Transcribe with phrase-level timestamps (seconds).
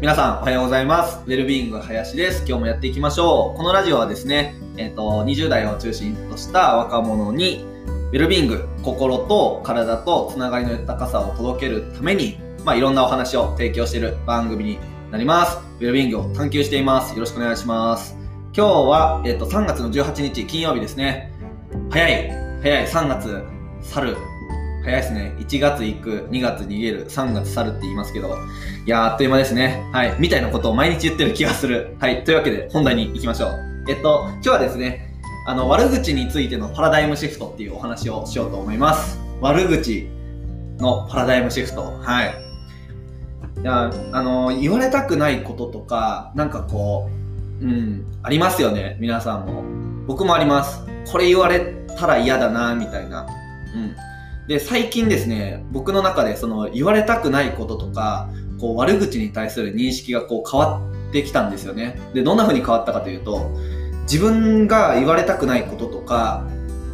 [0.00, 1.18] 皆さんおはようございます。
[1.26, 2.44] ウェルビーイング林です。
[2.46, 3.56] 今日もやっていきましょう。
[3.56, 7.66] このラジオはですね、えっ、と、20代を中心とした若者に、
[8.12, 14.78] ウェルビーイング、心と体とつながりの豊かさを届けるために、まあ、いろんなお話を提供している番組に
[15.10, 15.58] なります。
[15.80, 17.14] ウェルビーイングを探求しています。
[17.14, 18.16] よろしくお願いします。
[18.56, 21.32] 今日は、えっ、と、3月の18日金曜日ですね。
[21.90, 22.30] 早い、
[22.62, 23.42] 早い、3月、
[23.82, 24.16] 去る。
[24.88, 25.34] 早いですね。
[25.38, 28.34] 1月行く、2月逃げる、3月去るって言いますけど、
[28.86, 29.86] いや、あっという間ですね。
[29.92, 30.16] はい。
[30.18, 31.96] みたいなことを毎日言ってる気がする。
[32.00, 32.24] はい。
[32.24, 33.84] というわけで、本題に行きましょう。
[33.88, 35.14] えっと、今日はですね、
[35.46, 39.18] あの、悪口についてのパラダイムシフトっていうお話をしようと思います。
[39.42, 40.08] 悪口
[40.78, 41.82] のパラダイムシフト。
[41.82, 42.34] はい。
[43.60, 47.10] いや、あの、言われたくないこととか、なんかこ
[47.60, 48.96] う、うん、ありますよね。
[49.00, 49.64] 皆さんも。
[50.06, 50.80] 僕もあります。
[51.10, 53.26] これ言われたら嫌だな、みたいな。
[53.74, 54.08] うん。
[54.48, 62.00] で、最近ですね、僕の中でその言われたくないこととか、こう悪口に対する認識がこう変わってきたんですよね。
[62.14, 63.50] で、どんな風に変わったかというと、
[64.04, 66.48] 自分が言われたくないこととか、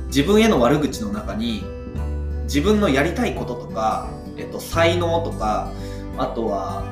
[0.09, 1.63] 自分への悪口の中に、
[2.43, 5.71] 自分のやりたいこととか、えっと、才能とか、
[6.19, 6.85] あとは、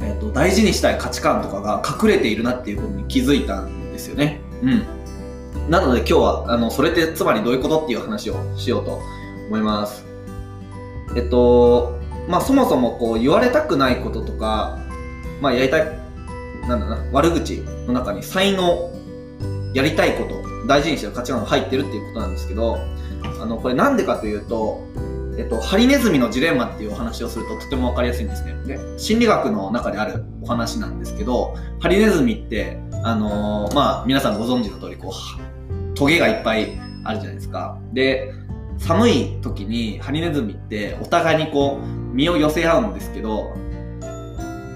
[0.00, 4.40] えっと、大事にしたい価値観とかが隠れているなっていうことに気づいたんですよね。
[4.62, 5.70] うん。
[5.70, 9.00] なので今日は、あの、それってつまりどういうことっていう話をしようと
[9.52, 10.06] 思います。
[11.14, 14.78] えっと、まあそもそもこう言われたくないこととか、
[15.42, 15.98] まあやりたい、
[16.66, 18.90] なんだな、悪口の中に才能、
[19.74, 22.78] やりたいこと、大事にしてる価値観が入ってるっていうことなんですけど、
[23.42, 24.86] あの、これなんでかというと、
[25.36, 28.54] えっと、ハリネズミのジレンマっていうお話をするととてもわかりやすいんですね。
[28.66, 37.78] で、心理学の中であるお話なんですけど、ハリネズミって、あのーまあ皆さんご存知の通り、こう、トゲがいっぱいあるじゃないですか。
[37.92, 38.32] で、
[38.86, 43.54] 寒い時にハリネズミってお互いにこう身を寄せ合うんですけど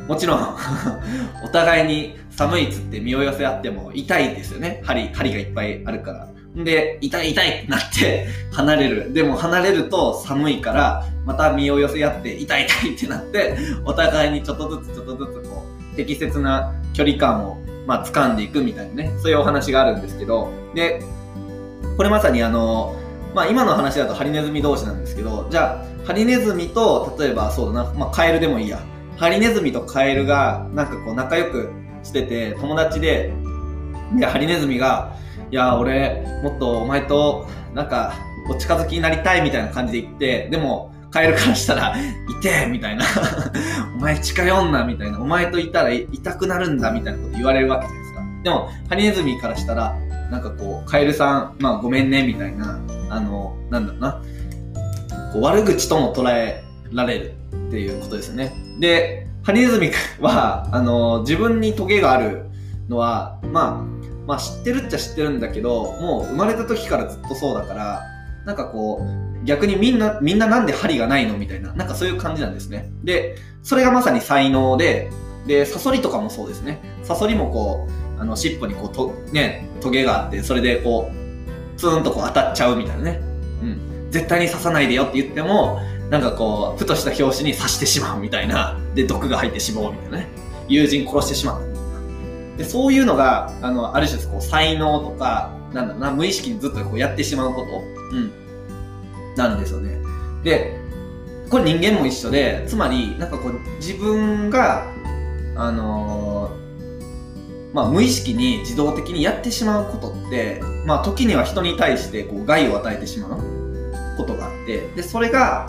[0.09, 0.57] もちろん
[1.45, 4.83] お互いに寒いっつって身を寄せ合っても痛いですよね。
[4.85, 6.29] 針針がいっぱいあるから。
[6.57, 9.13] で痛い痛いってなって離れる。
[9.13, 19.11] でも離れると寒いからまた身を寄せ合って痛い痛いってなってお互いにちょっとずつちょっとずつこう適切な距離感をまあ掴んでいくみたいなね。
[19.21, 20.51] そういうお話があるんですけど。
[20.75, 21.03] で
[21.97, 22.95] これまさにあの
[23.37, 28.81] まあ今の話だとハリネズミ同士なんですけど、じゃあ、ハリネズミと、例えばそうだな、まあカエルでもいいや。
[29.19, 31.71] ハリネズミとカエルが、なんかこう仲良く
[32.03, 33.35] してて、友達で、
[34.19, 35.15] で、ハリネズミが、
[35.51, 38.15] いや、俺、もっとお前と、なんか、
[38.49, 43.05] お近づきになりたいみたいな感じで言って、でも、カエルからしたら、いてみたいな。
[43.99, 45.21] お前近寄んなみたいな。
[45.21, 48.23] お前といたら痛くなるんだみたいなこと言われるわけじゃないですか。
[48.45, 49.95] でも、ハリネズミからしたら、
[50.31, 54.23] なんかこう、カエルさん、まあごめんねみたいな、あの、なんだろうな、
[55.33, 57.35] こう悪口とも捉えられる
[57.69, 58.53] っていうことですよね。
[58.81, 62.47] で、ハリネズミは、あの、自分にトゲがある
[62.89, 68.03] のは、まあ、まあ知ってるっちゃ知ってるんだけど、もう生まれた時からずっとそうだから、
[68.45, 72.91] なんかこう、逆にみんな、みんななんで針がないのみたいな、なんかそういう感じなんですね。
[73.05, 75.11] で、それがまさに才能で、
[75.47, 76.81] で、サソリとかもそうですね。
[77.05, 83.21] サソリもこう、あの、尻尾にこう、と、ね、トゲがあって、それでこう、ツーンとこう当たっちゃうみたいなね。
[83.63, 84.11] うん。
[84.11, 88.79] 絶対に刺さないでよって言っても、なんかこう、ふとした拍子に刺してしまうみたいな。
[88.95, 90.29] で、毒が入ってしまうみたいなね。
[90.69, 91.83] 友人殺してしまったみたい
[92.53, 92.57] な。
[92.59, 97.83] で、そういうのが、あの、ある種こう、才能とか、なんだろうな、無意識にずっとこうやってしまうこと。
[98.13, 98.33] うん。
[99.37, 99.99] なんですよね。
[100.43, 100.81] で、
[101.51, 104.87] これ人間も一緒で、つまり、なんかこう、自分が、
[105.57, 106.66] あのー
[107.77, 115.69] まあ、無意識に自動的にやってしまうことって、まあ、時には人に対してこう害を与えてしまうことがあって、で、それが、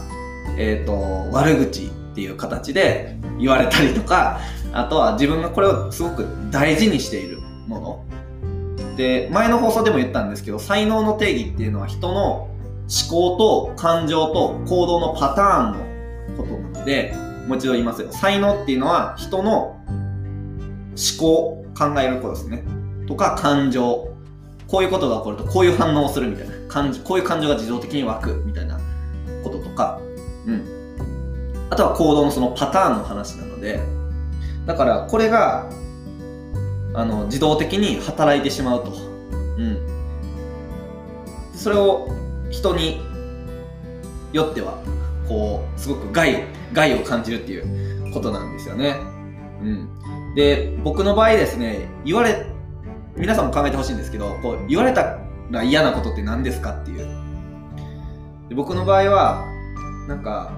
[0.57, 4.40] えっ、と、悪口っていう形で言われたりとか、
[4.72, 8.06] あとは自分がこれをすごく大事にしているも
[8.88, 8.95] の。
[8.95, 12.50] で、前の放送でも言ったんですけど、才能の定義っていうのは人の思
[13.09, 17.13] 考と感情と行動のパターンのことなので、
[17.50, 18.13] もう一度言いますよ。
[18.13, 19.75] 才能っていうのは人の
[20.95, 22.63] 思考、考えることですね。
[23.07, 24.13] とか感情。
[24.68, 26.57] こういうことが起こるとこういう反応をするみたいな。
[26.68, 28.79] 感じこういう感情が自動的に湧くみたいな
[29.44, 30.00] こととか。
[30.45, 31.68] うん。
[31.69, 33.79] あとは行動のそのパターンの話なので、
[34.65, 35.69] だからこれが、
[36.94, 38.91] あの、自動的に働いてしまうと。
[39.57, 39.77] うん。
[41.53, 42.09] それを
[42.50, 43.01] 人に
[44.33, 44.77] よっては、
[45.27, 47.59] こう、すごく害、害を感じるってい
[48.09, 48.95] うことなんですよね。
[49.62, 49.89] うん。
[50.38, 52.45] で、僕の場合ですね、言われ、
[53.16, 55.18] 皆さんも考えてほしいんですけど、こう、言われた
[55.50, 57.07] ら嫌なことって何ですかっていう。
[58.48, 59.44] で僕の場合は、
[60.07, 60.51] なんか、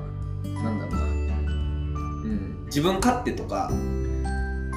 [0.43, 3.71] なんだろうな、うん、自分勝手とか、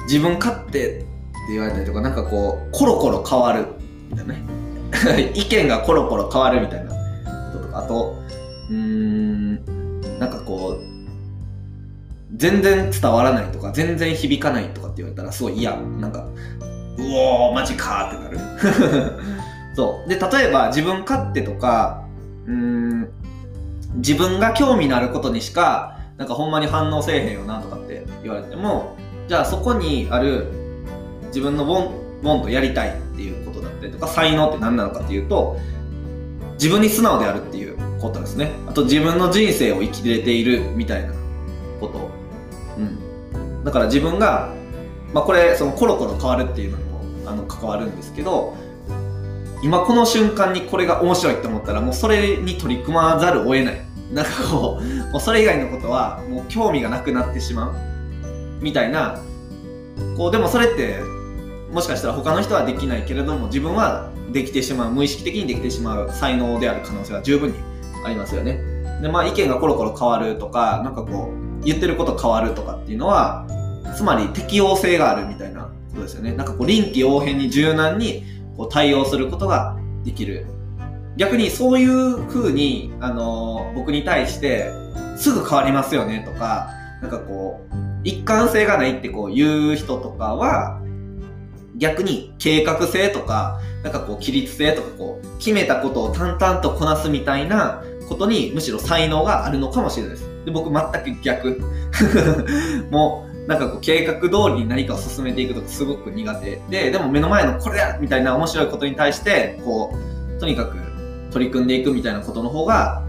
[0.07, 1.05] 自分勝手って
[1.49, 3.67] 言われたりとか、なんかこう、コロコロ変わる
[4.09, 4.41] みたいなね。
[5.35, 6.95] 意見がコロコロ変わるみたいなこ
[7.57, 8.23] ととか、あと、
[12.35, 15.75] 全然伝わらないとか、全然響かないとかって言われたら、すごい嫌。
[15.77, 16.27] なんか、
[16.97, 19.13] うおー、マジかーってなる。
[19.75, 20.09] そう。
[20.09, 22.03] で、例えば自分勝手とか、
[22.47, 23.09] うん、
[23.95, 28.95] 自分が興味のあることにしか、なんかほんまに反応せえへんよなとかって言われても、
[29.27, 30.47] じゃあそこにある
[31.27, 31.91] 自分のボン、
[32.21, 35.57] ボンとやりたいっていうことだったりとか、才能って何なのかっていうと、
[36.53, 38.51] 自分に素直であるっていうことですね。
[38.67, 41.13] あと自分の人生を生きれているみたいな
[41.79, 42.12] こと。
[43.63, 44.53] だから自分が、
[45.13, 48.55] まあこれ、そのコロコロ変わるっていうのにもあの関わるんですけど、
[49.61, 53.81] 今この瞬間にこれが面白いって思ったらもうそれに取り組まざるを得ない。
[54.11, 57.75] なんかこう、もうそれ以外のことはもう興味がなくなってしまう。
[58.61, 59.19] みたいな、
[60.17, 60.99] こうでもそれって
[61.71, 67.57] もしかしたら他の人はできないけれども自分はできてしまう、無意識的にできてしまう才能である可能性は十分に
[68.05, 68.59] ありますよね。
[69.01, 73.45] で、まあ意見がコロコロ変わるとか、なんかこう、言ってること変わるとかっていうのは、
[73.95, 76.33] つまり適応性があるみたいなことですよね。
[76.33, 78.23] なんかこう臨機応変に柔軟に
[78.57, 80.45] こう対応することができる。
[81.15, 84.71] 逆にそういう風に、あのー僕に対して、
[85.15, 86.69] すぐ変わりますよねとか、
[87.01, 90.79] なんかこう、一貫性がないってこう言う人とかは、
[91.75, 100.32] 逆に計画性とか、なんかこう規律性とかこう、決めたことを淡々とこなすみたいなことにむしろ才能があるのかもしれないです。
[100.45, 101.61] で、僕全く逆。
[102.91, 109.93] もう、なんかこう計画通りに何かを進めていくとすごく苦手で、でも目の前のこれだみたいな面白いことに対して、こ
[110.37, 110.77] う、とにかく
[111.31, 113.03] 取り組んでいくみたいなことの方が、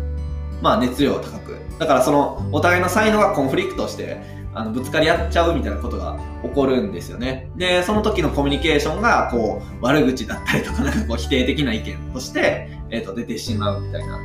[0.60, 1.56] まあ熱量が高く。
[1.78, 4.20] だからその、お互いの才能がコンフリクトして、
[4.54, 7.50] あの、ぶつかり合っちゃうみたいなことが起こるんですよね。
[7.56, 14.16] で、その時のコミュニケーションが、こう、悪口だったりとか、なんかこう、否定的な意見として、えっ、と、出てしまうみたいな。
[14.16, 14.20] う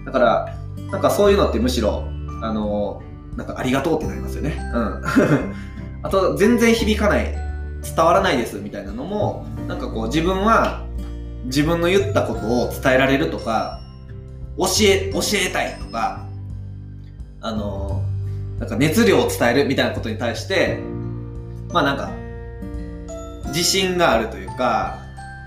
[0.00, 0.04] ん。
[0.04, 0.56] だから、
[0.90, 2.04] なんかそういうのってむしろ、
[2.44, 3.02] あの、
[3.36, 4.60] なんかありがとうってなりますよね。
[4.74, 5.02] うん。
[6.04, 7.34] あと、全然響かない、
[7.82, 10.84] 伝わらないですみたいなのも、なんかこう、自分は、
[11.46, 13.80] 自分の言ったことを伝えられるとか、
[14.58, 16.26] 教え、教えたいとか、
[17.40, 18.02] あの、
[18.58, 20.78] なんか熱量を伝えるみたいなことに対して、
[21.72, 22.10] まあなんか、
[23.48, 24.98] 自信があるというか、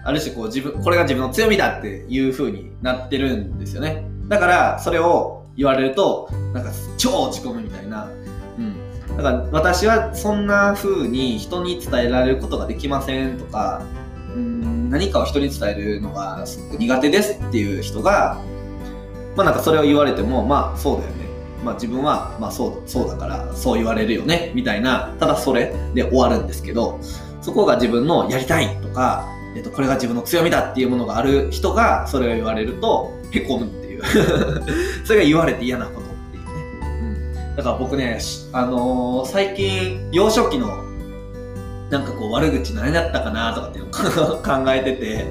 [0.03, 4.03] ある種こう自分、これが自分の強みだっていう風になってるんですよね。
[4.27, 8.09] だから、それを言われると、なんか超落ち込むみたいな。
[8.57, 9.17] うん。
[9.17, 13.81] だから私はそんな風に人に伝えられることができませんとか、
[14.35, 18.39] うん、何かを人に伝えるのがすごく苦手ですっていう人が、
[19.35, 21.27] まあなんかそれを言われても、まあそうだよね。
[21.63, 26.99] まあ自分は、まあそう、そうだから、そう言われるよね、みたいな、ただそれで終わるんですけど、
[27.41, 34.03] そこが自分のやりたいとか、えっと、これが自分の強みだっていうものがある人が、それを言われると、へこむってう。
[35.05, 36.51] それが言われて嫌なことっていうね。
[37.49, 37.55] うん。
[37.55, 38.19] だから僕ね、
[38.53, 40.83] あのー最近、幼少期の、
[41.89, 45.25] なんかこう悪口何だったかなとかっていうのを 考えてて、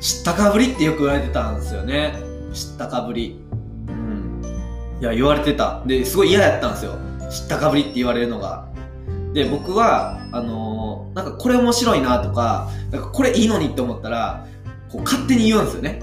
[0.00, 2.18] 知ったかぶりってよく言われてたんですよね。
[2.52, 3.40] 知ったかぶり。
[3.88, 4.42] うん。
[5.00, 5.82] いや、言われてた。
[5.86, 6.92] で、すごい嫌やったんですよ。
[7.30, 8.66] 知ったかぶりって言われるのが。
[9.32, 14.46] で、僕は、あのーなんかこれ面白いなとか、なんかこれいいのにって思ったら、
[14.90, 16.02] こう勝手に言うんですよね。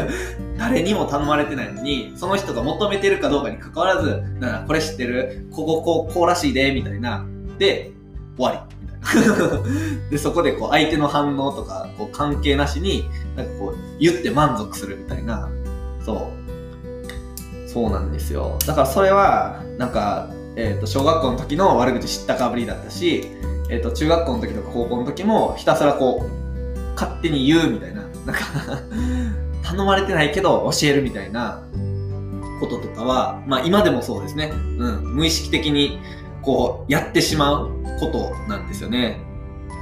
[0.58, 7.26] 誰にも頼まれてないのに、その人が求めてるかどうかに関わらず、なんこれ知ってるこここう、こうらしいで、みたいな。
[7.58, 7.92] で、
[8.36, 8.72] 終わり。
[10.10, 13.04] で、そこでこう相手の反応とか、こう関係なしに、
[13.36, 15.48] なんかこう言って満足するみたいな。
[16.04, 17.68] そう。
[17.68, 18.58] そうなんですよ。
[18.66, 23.24] だからそれは、なんか、えっ、と、小学校の時の悪口知ったかぶりだったし、
[23.70, 28.01] えっ、と、中学校の時とか高校の時もひたすらこう、勝手に言うみたいな。
[28.26, 28.42] なんか
[29.62, 31.62] 頼まれてないけど教えるみたいな
[32.60, 34.52] こととかは、まあ今でもそうですね。
[34.78, 35.14] うん。
[35.14, 35.98] 無意識的に
[36.42, 39.20] こうやってしまうことなんですよね。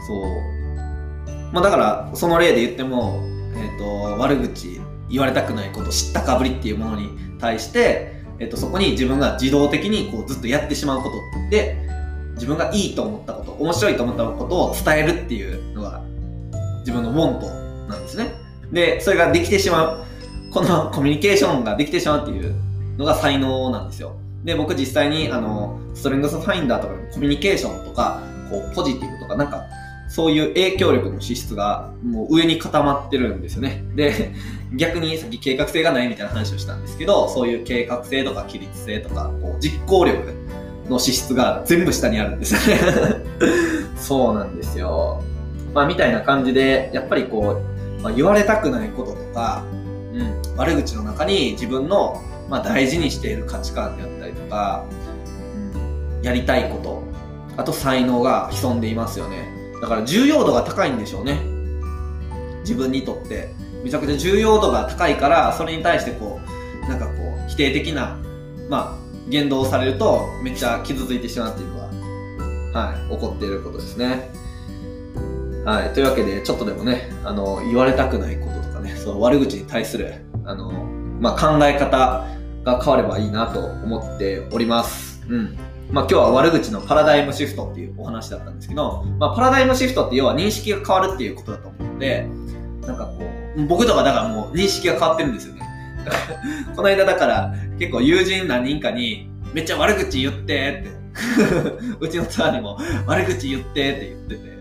[0.06, 1.52] そう。
[1.52, 3.20] まあだから、その例で言っても、
[3.56, 4.80] えっ、と、悪口
[5.10, 11.16] 言われたくないこと、知ったかぶりっていうものに対して、えっ、と、そこに自分が自動的にこうずっとやってしまうこと
[11.50, 11.76] で、
[12.34, 16.02] 自分がいいと思ったこと、面白いと思ったことを伝えるっていうのが
[16.80, 17.59] 自分のウォント
[17.90, 18.32] なんですね。
[18.72, 20.04] で、それができてしまう。
[20.50, 22.54] この コミュニケーションができてしまうっていう
[22.96, 24.16] のが才能なんですよ。
[24.44, 29.64] で、僕実際に、あの、ストレングスファインダーとかコミュニケーションとか、こう、ポジティブとか、なんか、
[30.08, 33.84] そういう影響力の資質がもう上に固まってるんですよね。
[33.94, 34.32] で、
[34.74, 40.34] 逆にさっき計画性がないみたいな話をしたんですけど、そういう計画性とか規律性とか、こう実行力
[40.88, 42.82] の資質が全部下にあるんですよね
[43.96, 45.22] そうなんですよ。
[45.72, 49.64] まあ、みたいな感じで、やっぱりこう、まあ、言われたくないこととか、
[50.12, 54.84] うん、悪口の中に自分の、まあ、大事にしている価値観であったりとか、
[55.74, 57.02] うん、やりたいこと、
[57.56, 59.48] あと才能が潜んでいますよね。
[59.80, 61.40] だから重要度が高いんでしょうね。
[62.60, 63.54] 自分にとって。
[63.82, 66.38] めちゃくちゃ重要度が高いから、それに対してこ
[66.86, 68.18] う、なんかこう、否定的な、
[68.68, 71.76] まあ、言動をされると、めっちゃ傷ついてしまうっていうの
[72.72, 74.30] が、はい、起こっていることですね。
[75.64, 80.14] はい、というわけで、ちょっとでもね、あの、言われたくないこととかね、その悪口に対する、
[80.44, 80.70] あの、
[81.20, 82.26] まあ、考え方
[82.64, 85.22] が変わればいいなと思っております。
[85.28, 85.56] うん。
[85.90, 92.26] まあ、今日は悪口のパラダイムシフトっていうお話だったんですけど、まあ、パラダイムシフトって要は認識が変わるっていうことだと思うので、
[92.86, 95.60] なんかこう、僕とかだからもう認識が変わってるんですよね。
[96.74, 101.00] この間だから結構友人何人かにめっちゃ悪口言ってって
[102.00, 104.59] うちのツアーにも悪口言ってって言ってて、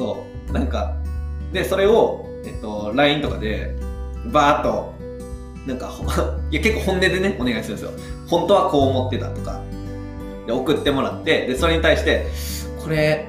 [0.00, 0.52] そう。
[0.52, 0.94] なんか、
[1.52, 3.76] で、それを、えっと、LINE とかで、
[4.32, 4.94] バーっと、
[5.66, 5.90] なんか、
[6.50, 7.90] いや、結構本音でね、お願いするんですよ。
[8.26, 9.60] 本当はこう思ってたとか、
[10.46, 12.26] で、送ってもらって、で、それに対して、
[12.82, 13.28] これ、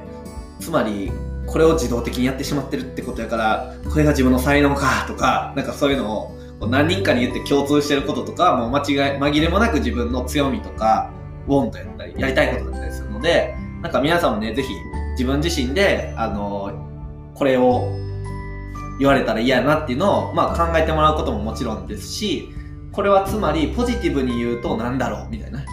[0.60, 1.12] つまり、
[1.46, 11.10] これを自動的にやってしまってるってことやから、これが自分の才能か、とか、なんかそういうのを、何人かに言って共通してることとか、もう間違い、紛れもなく自分の強みとか、
[11.46, 14.72] ウォンとやったり、やりたいことだったりするので、なんか皆さんもね、ぜひ
[15.12, 16.72] 自分自身で、あの、
[17.34, 17.90] これを
[18.98, 22.48] 言われたら嫌やなっていうのを、まあ考えてもらうことももちろんですし、
[22.92, 25.64] これはつまりポジティブに言うと何だろうみたいな。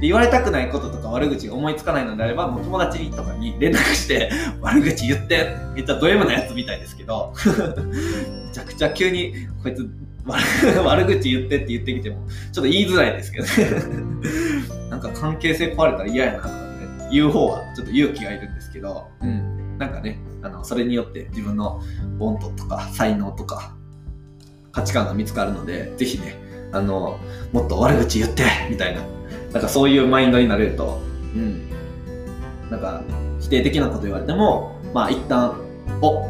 [0.00, 4.30] 言われたくないこととか悪口が思いつかないのであれば、もう友達とかに連絡して、
[4.60, 7.34] 悪口言って、めっちゃド M なやつみたいですけど、
[8.46, 9.88] めちゃくちゃ急に、こいつ
[10.84, 12.16] 悪口言ってって言ってきても、
[12.52, 13.52] ちょっと言いづらいですけどね。
[14.90, 19.78] なんか関係性壊れたら嫌やなとかね、言う方はちょっと勇気がいるんでけど、うん。
[19.78, 21.82] なんかね、あの、それによって自分の
[22.18, 23.74] ボントとか才能とか
[24.72, 26.36] 価値観が見つかるので、ぜひね、
[26.72, 27.18] あの、
[27.52, 29.02] もっと悪口言ってみたいな、
[29.52, 31.00] なんかそういうマインドになれると、
[31.34, 31.68] うん。
[32.70, 33.02] なんか、
[33.40, 35.60] 否定的なこと言われても、まあ一旦、
[36.00, 36.28] お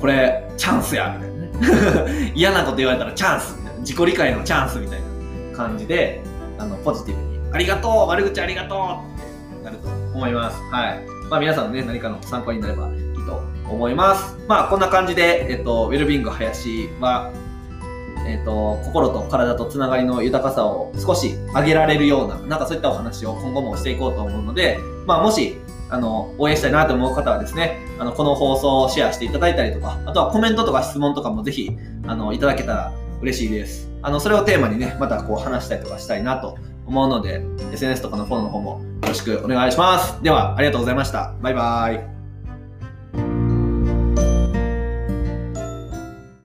[0.00, 2.30] これ、チャンスやみたいな。
[2.34, 5.00] 嫌なこと言われたらチャンス自己理解のチャンスみたい
[5.52, 6.22] な感じで、
[6.58, 10.60] あの、ポジティブに、ありがとう悪口ありがとうってなると思います。
[10.70, 11.15] はい。
[11.30, 14.36] まあ皆さんのね、何かの参考になればいいと思います。
[14.46, 17.32] まあこんな感じで、えっと、ウェルビング林は、
[18.26, 25.56] えっと、心と体とつながりの豊かさを少し上げられるような、なんかそういったお話を今後もしていこうと思うので、まあもし
[25.88, 33.88] あの、応援したいなと思う方はですね、あの、この放送をシェアしていただいたりとか、あとはコメントとか質問とかもぜひ、あの、いただけたら嬉しいです。
[34.02, 38.70] あの、それをテーマにね、またこう話したりとかしたいなと思うので、SNS とかのフォローの方も
[39.02, 40.22] よろしくお願いします。
[40.22, 41.34] では、ありがとうございました。
[41.42, 42.15] バイバーイ。